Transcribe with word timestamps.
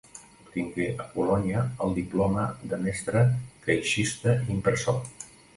Obtingué 0.45 0.87
a 1.03 1.05
Colònia 1.17 1.61
el 1.87 1.93
diploma 1.99 2.47
de 2.73 2.81
mestre 2.87 3.23
caixista 3.69 4.37
i 4.41 4.53
impressor. 4.57 5.01